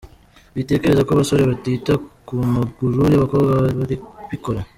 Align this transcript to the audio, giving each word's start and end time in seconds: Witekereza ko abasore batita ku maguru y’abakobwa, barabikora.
Witekereza 0.55 1.05
ko 1.05 1.11
abasore 1.13 1.41
batita 1.51 1.93
ku 2.25 2.33
maguru 2.55 3.01
y’abakobwa, 3.11 3.51
barabikora. 3.53 4.59